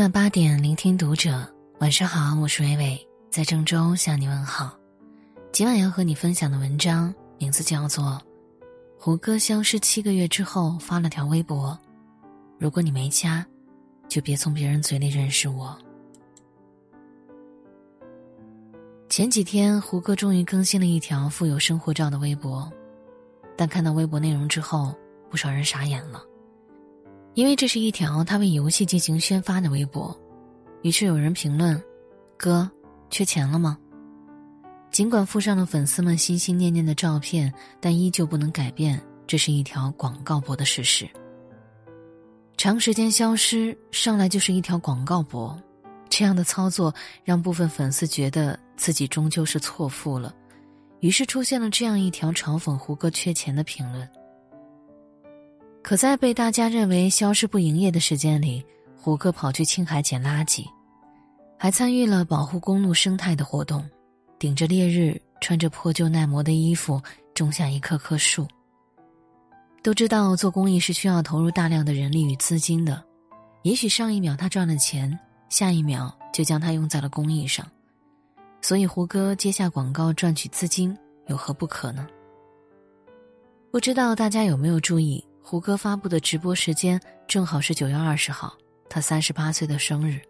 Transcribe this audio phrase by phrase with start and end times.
[0.00, 1.46] 晚八点，聆听读者。
[1.78, 4.74] 晚上好，我是伟伟，在郑州向你问好。
[5.52, 8.04] 今晚要和你分享的文章名字叫做
[8.98, 11.78] 《胡歌消失七个月之后发了条微博：
[12.58, 13.46] 如果你没加，
[14.08, 15.76] 就别从别人嘴里认识我。》
[19.10, 22.72] 前几天，胡歌终于更新了一条附有生活照的微博，
[23.54, 24.94] 但看到微博内容之后，
[25.28, 26.24] 不少人傻眼了。
[27.34, 30.14] 因为这是一条他为游戏进行宣发的微博，
[30.82, 31.80] 于是有人评论
[32.36, 32.68] ：“哥，
[33.08, 33.78] 缺钱了吗？”
[34.90, 41.08] 尽管附上了粉丝们心心念念的照片，但依旧不能改变这是一条广告博的事实。
[42.56, 45.56] 长时间消失，上来就是一条广告博，
[46.08, 46.92] 这样的操作
[47.22, 50.34] 让部分粉丝觉得自己终究是错付了，
[50.98, 54.06] 于是出现了这样一条嘲讽胡歌缺钱的评论。
[55.82, 58.64] 可在被大家认为消失不营业的时间里，
[58.96, 60.64] 胡歌跑去青海捡垃圾，
[61.58, 63.84] 还参与了保护公路生态的活动，
[64.38, 67.00] 顶着烈日，穿着破旧耐磨的衣服，
[67.34, 68.46] 种下一棵棵树。
[69.82, 73.02] 都知道做公益是需要投入大量的人力与资金的，
[73.62, 77.66] 也许上一秒他赚了钱，下一秒就将它用在了公益上，
[78.60, 80.94] 所以胡歌接下广告赚取资金
[81.26, 82.06] 有何不可呢？
[83.72, 85.24] 不知道大家有没有注意？
[85.50, 88.56] 胡歌发布的直播时间正好是九月二十号，
[88.88, 90.20] 他三十八岁的生日。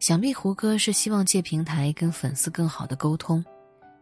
[0.00, 3.44] 想必胡歌是希望借平台跟粉丝更好的沟通，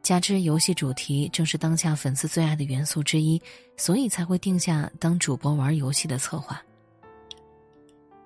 [0.04, 3.42] 加之游戏主题正是当下粉丝最爱的元素之一，
[3.76, 6.62] 所以才会定下当主播玩游戏的策划。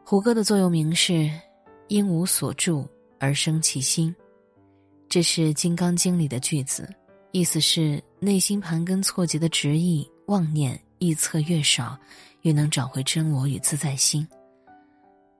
[0.05, 1.31] 胡歌的座右铭是
[1.89, 2.87] “因无所住
[3.19, 4.15] 而生其心”，
[5.09, 6.87] 这是《金刚经》里的句子，
[7.33, 10.79] 意思是内心盘根错节的执意妄念。
[11.05, 11.99] 臆测越少，
[12.41, 14.27] 越能找回真我与自在心。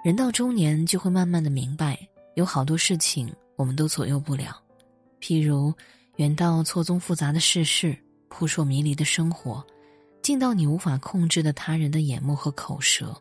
[0.05, 1.99] 人到中年，就会慢慢的明白，
[2.35, 4.63] 有好多事情我们都左右不了，
[5.21, 5.73] 譬如
[6.17, 7.97] 远到错综复杂的世事，
[8.29, 9.65] 扑朔迷离的生活，
[10.21, 13.19] 近到你无法控制的他人的眼目和口舌。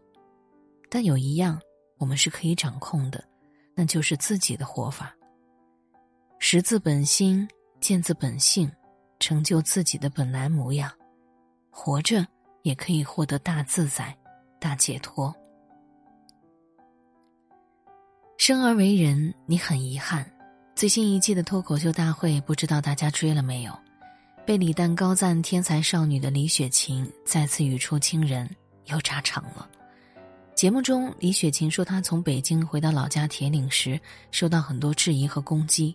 [0.89, 1.57] 但有一样，
[1.97, 3.23] 我们是可以掌控的，
[3.73, 5.15] 那就是自己的活法。
[6.39, 7.47] 识自本心，
[7.79, 8.69] 见自本性，
[9.19, 10.91] 成就自己的本来模样，
[11.73, 12.25] 活着。
[12.63, 14.17] 也可以获得大自在、
[14.57, 15.35] 大解脱。
[18.37, 20.25] 生而为人，你很遗憾。
[20.73, 23.79] 最新一季的脱口秀大会，不知道大家追了没有？
[24.45, 28.49] 被李诞高赞天才少女的李雪琴再次语出惊人，
[28.85, 29.69] 又炸场了。
[30.55, 33.99] 节目中，李雪琴说，她从北京回到老家铁岭时，
[34.31, 35.93] 受到很多质疑和攻击。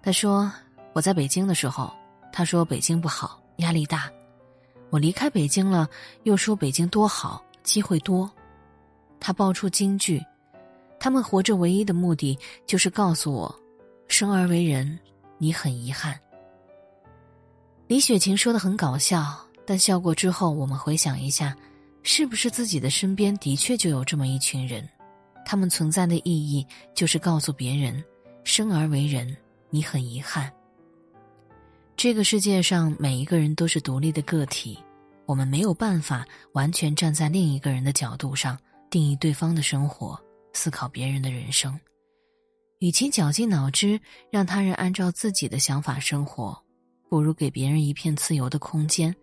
[0.00, 0.48] 她说
[0.94, 1.92] ：“我在北京的时候，
[2.32, 4.08] 他说北京不好，压力大。”
[4.90, 5.88] 我离开北京了，
[6.22, 8.30] 又说北京多好，机会多。
[9.18, 10.22] 他爆出金句
[11.00, 13.54] ：“他们活着唯一的目的就是告诉我，
[14.08, 14.98] 生而为人，
[15.38, 16.18] 你很遗憾。”
[17.88, 21.56] 李雪琴说的很搞笑，但笑过之后，我们回想一下，
[22.02, 24.88] 是不是自己的身边的确就有这么一群人？
[25.44, 28.02] 他们存在的意义就是告诉别人，
[28.44, 29.36] 生而为人，
[29.70, 30.52] 你很遗憾。
[31.96, 34.78] 这个世界上每一个人都是独立的个体，
[35.24, 38.58] 我们没有办法完全站在另一个人的角度上
[38.90, 40.20] 定义对方的生活，
[40.52, 41.78] 思考别人的人生。
[42.80, 43.98] 与其绞尽脑汁
[44.30, 46.62] 让他人按照自己的想法生活，
[47.08, 49.14] 不如给别人一片自由的空间，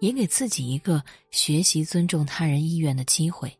[0.00, 3.50] 也给自己一个学习尊重他人意愿的机会。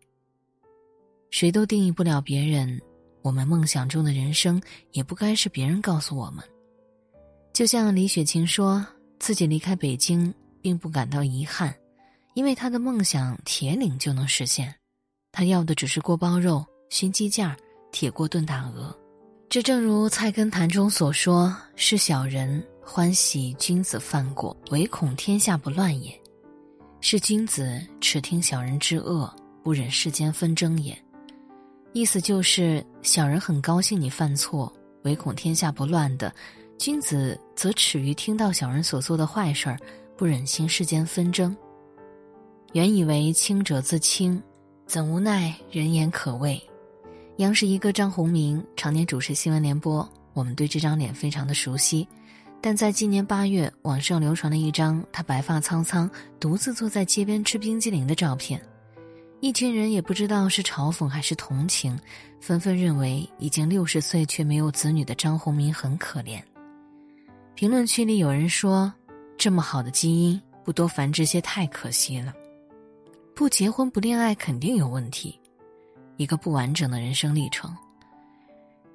[1.31, 2.79] 谁都定义不了别人，
[3.23, 4.61] 我们梦想中的人生
[4.93, 6.45] 也不该是别人告诉我们。
[7.59, 8.87] 就像李雪琴说
[9.19, 11.75] 自己离开北京并不感到遗憾，
[12.35, 14.73] 因为她的梦想铁岭就能实现，
[15.33, 17.57] 她要的只是锅包肉、熏鸡架、
[17.91, 18.97] 铁锅炖大鹅。
[19.49, 26.13] 这正如《菜根谭》中所说：“是小人欢喜君子犯过，唯恐天下不乱也；
[27.01, 29.29] 是君子耻听小人之恶，
[29.65, 30.97] 不忍世间纷争也。”
[31.93, 34.73] 意思就是小人很高兴你犯错，
[35.03, 36.32] 唯恐天下不乱的。
[36.79, 39.77] 君子则耻于听到小人所做的坏事儿，
[40.17, 41.55] 不忍心世间纷争。
[42.73, 44.41] 原以为清者自清，
[44.87, 46.61] 怎无奈人言可畏。
[47.39, 52.07] 央视一哥张宏明常年主持新闻联播，我们对这张脸非常的熟悉。
[52.61, 56.09] 但在今年八月，网上流传了一张他白发苍苍、
[56.39, 58.61] 独自坐在街边吃冰激凌的照片。
[59.41, 61.99] 一群人也不知道是嘲讽还是同情，
[62.41, 66.41] 纷纷认为已经六十岁却没有子女的张宏明很可怜。
[67.58, 68.93] 评论区里有人说
[69.37, 72.32] ：“这么好的基因，不多繁殖些太可惜了。
[73.34, 75.37] 不结婚不恋爱肯定有问题。
[76.19, 77.76] 一个不完整的人生历程。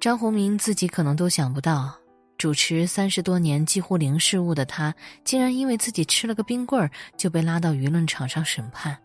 [0.00, 1.94] 张宏民自己可能都想不到，
[2.38, 4.94] 主持三十多年几乎零失误的他，
[5.24, 8.96] 竟然因为自己吃了个冰棍儿就被拉到舆论场上审判。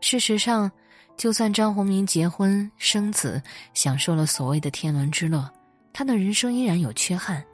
[0.00, 0.70] 事实上，
[1.16, 3.42] 就算张宏民结婚生子，
[3.74, 5.50] 享受了所谓的天伦之乐，
[5.92, 7.44] 他的人生依然有缺憾。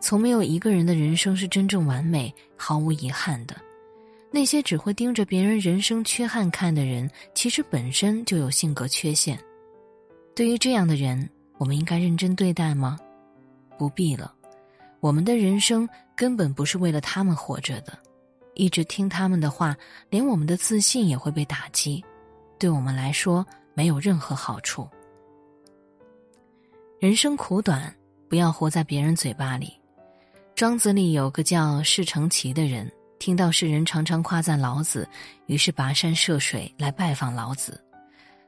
[0.00, 3.56] 从没有一个人的人生是真正完美、毫无遗憾的。
[4.30, 9.38] 那些只会盯着别人人生缺憾看的人，其实本身就有性格缺陷。
[10.34, 12.98] 对于这样的人，我们应该认真对待吗？
[13.78, 14.34] 不必了，
[15.00, 17.98] 我们的人生根本不是为了他们活着的，
[18.54, 19.76] 一直听他们的话，
[20.10, 22.04] 连我们的自信也会被打击，
[22.58, 24.88] 对我们来说没有任何好处。
[26.98, 27.92] 人生苦短，
[28.28, 29.72] 不要活在别人嘴巴里。
[30.58, 32.90] 庄子里有个叫释成奇的人，
[33.20, 35.08] 听到世人常常夸赞老子，
[35.46, 37.80] 于是跋山涉水来拜访老子，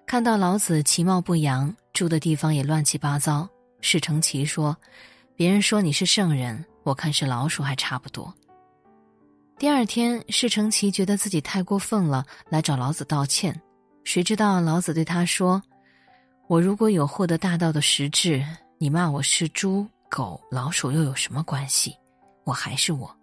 [0.08, 1.72] 看到老子其貌不扬。
[1.92, 3.48] 住的地方也乱七八糟。
[3.80, 4.76] 释成奇说
[5.36, 8.34] ：“别人说你是圣人，我看是老鼠还差不多。”
[9.56, 13.54] 第二天，释成奇觉得自己太过分了，来找老子道歉。
[14.02, 15.62] 谁知道老子对他说
[16.50, 18.44] ：“我如果有获得大道的实质，
[18.78, 21.94] 你骂我是猪、狗、老鼠又有什么关系？
[22.50, 23.16] 我还是我。”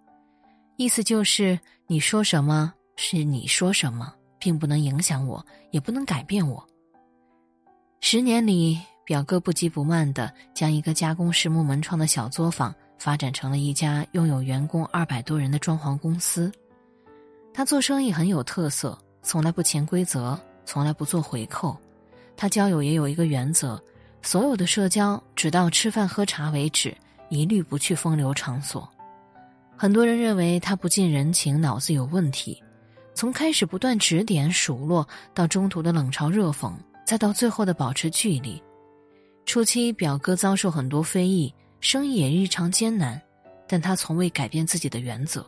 [0.77, 6.65] 意思就是你说什么是你说什么，并不能影响我，也不能改变我。
[7.99, 16.51] 十年里，表哥不急不慢的将一个加工实木门窗的小作坊发展成了一家拥有员工二百多人的装潢公司。
[17.53, 21.75] 他做生意很有特色，从来不潜规则，从来不做回扣。
[22.35, 23.83] 他交友也有一个原则：
[24.21, 26.95] 所有的社交直到吃饭喝茶为止，
[27.29, 28.87] 一律不去风流场所。
[29.77, 32.61] 很多人认为他不近人情，脑子有问题。
[33.13, 36.73] 从开始不断指点数落，到中途的冷嘲热讽。
[37.05, 38.61] 再到最后的保持距离，
[39.45, 43.21] 初期表哥遭受很多非议，生意也日常艰难，
[43.65, 45.45] 但他从未改变自己的原则，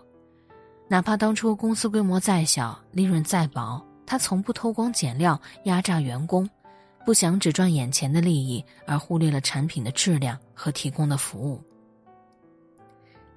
[0.88, 6.50] 哪怕当初公司规模再小，利润再薄，他从不偷工减料压榨员工，
[7.06, 11.62] 不想只赚眼前的利益，而忽略了产品的质量和提供的服务。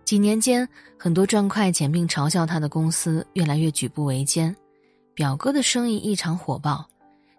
[0.04, 0.68] 几年间，
[0.98, 4.54] 很多赚快钱并嘲笑他的公司越来越举步维艰，
[5.14, 6.86] 表哥的生意异常火爆。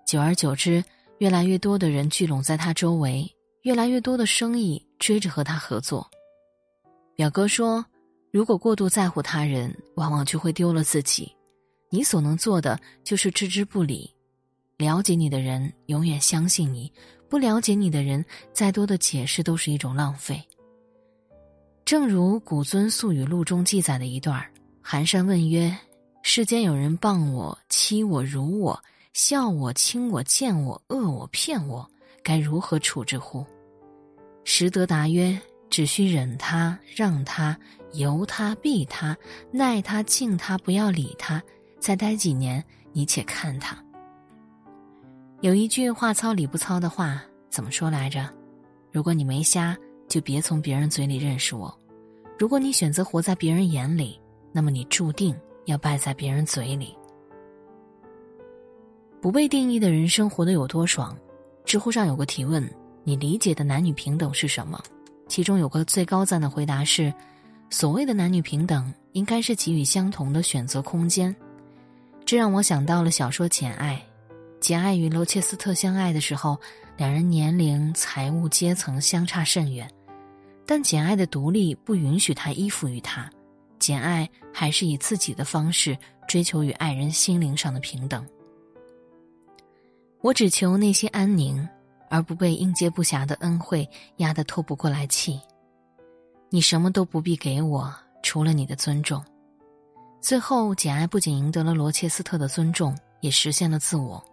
[0.06, 0.84] 久而久之，
[1.20, 3.30] 越来越多的人聚拢在他周围，
[3.62, 6.10] 越来越多的生意追着和他合作。
[7.16, 7.86] 表哥说
[8.32, 11.32] ：“如果过度在乎他人，往往就会丢了自己。
[11.92, 14.10] 你所能做的就是置之不理。
[14.78, 16.92] 了解你的人永远相信你，
[17.30, 20.42] 不了解你的人，再多的解释都是一种浪费。”
[21.94, 24.44] 正如《古尊宿语录》中记载的一段
[24.82, 25.72] 寒山问曰
[26.24, 31.88] ：“世间有人谤我、欺我、辱我。”笑我、轻我、贱我、恶我、骗我，
[32.24, 33.46] 该如何处置乎？
[34.44, 37.56] 实德答曰：只需忍他、让他、
[37.92, 39.16] 由他、避他、
[39.52, 41.40] 耐他、敬他，不要理他。
[41.80, 43.78] 再待几年，你且看他。
[45.42, 48.28] 有一句话糙理不糙的话，怎么说来着？
[48.92, 51.72] 如果你没瞎，就别从别人嘴里认识我；
[52.44, 54.20] 如果你选择活在别人眼里，
[54.52, 56.94] 那么你注定要败在别人嘴里。
[59.22, 61.18] 不被定义的人生活得有多爽？
[61.64, 62.70] 知乎上有个提问：
[63.06, 64.78] 你理解的男女平等是什么？
[65.30, 67.14] 其中有个最高赞的回答是：
[67.70, 71.34] 所谓的男女平等，应该是给予相同的选择空间。
[72.26, 74.06] 这让我想到了小说《简爱》。
[74.60, 76.60] 简爱与罗切斯特相爱的时候，
[76.98, 79.90] 两人年龄、财务、阶层相差甚远，
[80.66, 83.30] 但简爱的独立不允许他依附于他。
[83.80, 88.26] 简爱还是以自己的方式追求与爱人心灵上的平等。
[90.22, 91.68] 我只求内心安宁，
[92.10, 93.86] 而不被应接不暇的恩惠
[94.18, 95.38] 压得透不过来气。
[96.50, 99.22] 你什么都不必给我，除了你的尊重。
[100.22, 104.24] 最后，简爱不仅赢得了罗切斯特的尊重，也实现了自我。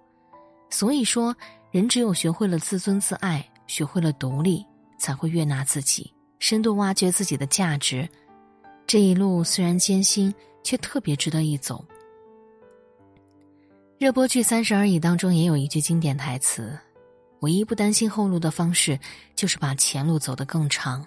[0.70, 1.34] 所以说，
[1.72, 4.64] 人只有学会了自尊自爱，学会了独立，
[4.96, 8.08] 才会悦纳自己，深度挖掘自己的价值。
[8.86, 11.84] 这一路虽然艰辛，却特别值得一走。
[13.98, 16.76] 热播剧《三十而已》当中也有一句经典台词
[17.40, 18.98] ：“唯一不担心后路的方式，
[19.36, 21.06] 就是把前路走得更长。”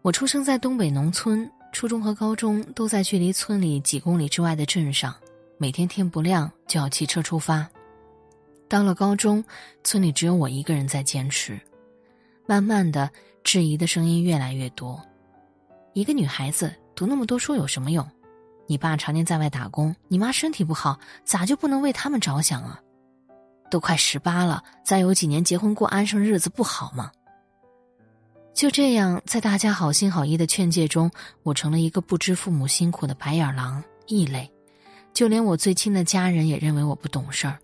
[0.00, 5.14] 我出生在东北农村，初中和高中都在距离村里几公里之外的镇上，
[5.58, 7.68] 每天天不亮就要骑车出发。
[8.68, 9.44] 到了高中，
[9.84, 11.60] 村里只有我一个人在坚持。
[12.46, 13.10] 慢慢的，
[13.44, 15.00] 质疑的声音越来越多
[15.94, 18.06] ：“一个女孩子读那么多书有什么用？”
[18.68, 22.80] 你爸常年在外打工，你妈身体不好，咋就不能为他们着想啊？
[23.70, 27.10] 都快十八了，再有几年结婚过安生日子不好吗？
[28.54, 31.10] 就这样，在大家好心好意的劝诫中，
[31.42, 34.50] 我成了一个不知父母辛苦的白眼狼、异类，
[35.12, 37.58] 就连我最亲的家人也认为我不懂事儿。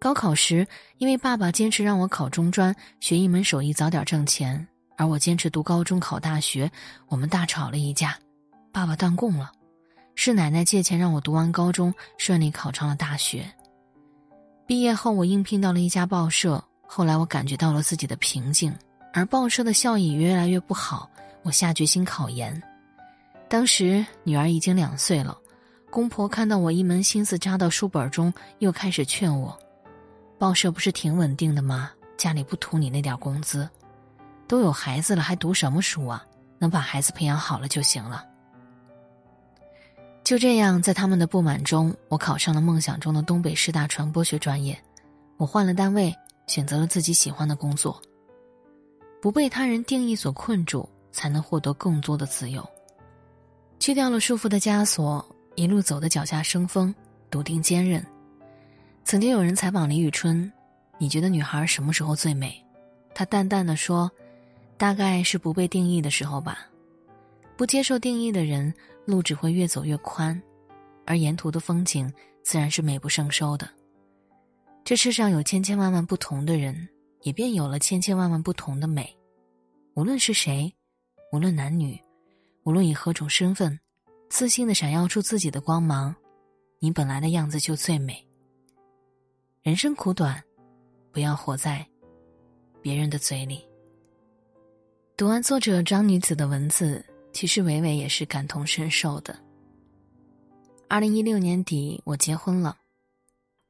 [0.00, 0.66] 高考时，
[0.96, 4.66] 因为爸爸坚持让我考中专，学一门手艺，早点挣钱，
[4.96, 6.72] 而我坚持读高中、考大学，
[7.08, 8.18] 我们大吵了一架，
[8.72, 9.52] 爸爸断供了，
[10.14, 13.44] 是奶奶借钱让我读完高中，顺利考上了大学。
[14.66, 18.74] 毕业后，我应聘到了一家报社，后来我感觉到了自己的瓶颈，
[19.12, 21.10] 而报社的效益越来越不好，
[21.42, 22.58] 我下决心考研。
[23.50, 25.36] 当时女儿已经两岁了，
[25.90, 29.54] 公婆看到我一门心思扎到书本中，又开始劝我。
[30.40, 31.90] 报社不是挺稳定的吗？
[32.16, 33.68] 家里不图你那点工资，
[34.48, 36.24] 都有孩子了还读什么书啊？
[36.58, 38.24] 能把孩子培养好了就行了。
[40.24, 44.74] 就这样，在他们的不满中，我考上了梦想中的东北师大传播学专业。
[45.36, 46.10] 我换了单位，
[46.46, 48.00] 选择了自己喜欢的工作。
[49.20, 52.66] 不被他人定义所困住，才能获得更多的自由。
[53.78, 55.22] 去掉了束缚的枷锁，
[55.54, 56.94] 一路走的脚下生风，
[57.28, 58.02] 笃定坚韧。
[59.04, 60.50] 曾经有人采访李宇春
[60.98, 62.64] ：“你觉得女孩什么时候最美？”
[63.12, 64.10] 她淡淡的说
[64.78, 66.66] ：“大概是不被定义的时候吧。
[67.56, 68.72] 不接受定义的人，
[69.04, 70.40] 路只会越走越宽，
[71.04, 72.10] 而沿途的风景
[72.42, 73.68] 自然是美不胜收的。
[74.84, 76.88] 这世上有千千万万不同的人，
[77.22, 79.12] 也便有了千千万万不同的美。
[79.94, 80.72] 无论是谁，
[81.32, 82.00] 无论男女，
[82.62, 83.78] 无论以何种身份，
[84.30, 86.14] 自信的闪耀出自己的光芒，
[86.78, 88.24] 你本来的样子就最美。”
[89.62, 90.42] 人生苦短，
[91.12, 91.86] 不要活在
[92.80, 93.62] 别人的嘴里。
[95.18, 99.38] 读完作者张女子的文字，其实伟伟也是感同身受的。
[100.88, 102.74] 二零一六年底，我结婚了；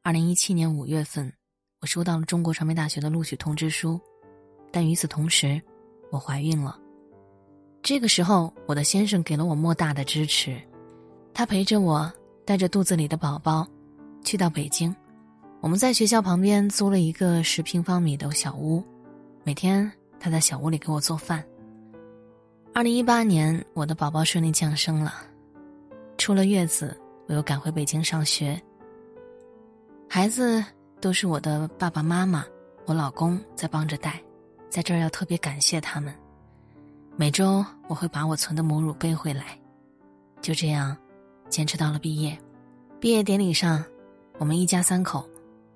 [0.03, 1.33] 二零一七年五月份，
[1.81, 4.01] 我收到了中国传媒大学的录取通知书。
[4.71, 5.61] 但与此同时，
[6.13, 6.79] 我怀孕了。
[7.83, 10.57] 这个时候，我的先生给了我莫大的支持，
[11.35, 12.09] 他陪着我，
[12.45, 13.67] 带着肚子里的宝宝，
[14.23, 14.95] 去到北京。
[15.61, 18.83] 我们在学校旁边租了一个十平方米的小屋，
[19.45, 21.45] 每天他在小屋里给我做饭。
[22.73, 25.12] 二零一八年，我的宝宝顺利降生了，
[26.17, 28.61] 出了月子，我又赶回北京上学。
[30.09, 30.64] 孩子
[30.99, 32.43] 都是我的爸爸妈妈、
[32.87, 34.19] 我老公在帮着带，
[34.71, 36.14] 在这儿要特别感谢他们。
[37.17, 39.59] 每周我会把我存的母乳背回来，
[40.40, 40.97] 就这样，
[41.50, 42.37] 坚持到了毕业。
[42.99, 43.85] 毕业典礼上，
[44.38, 45.29] 我们一家三口。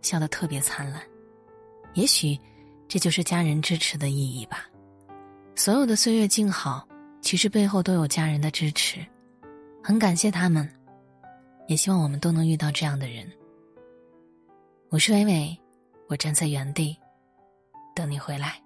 [0.05, 1.01] 笑得特别灿烂，
[1.95, 2.39] 也许
[2.87, 4.69] 这就是家人支持的意义吧。
[5.57, 6.87] 所有的岁月静好，
[7.23, 8.99] 其实背后都有家人的支持，
[9.83, 10.69] 很感谢他们，
[11.69, 13.27] 也希望我们都能遇到这样的人。
[14.91, 15.59] 我是伟伟，
[16.07, 16.95] 我站在原地，
[17.97, 18.64] 等你回来。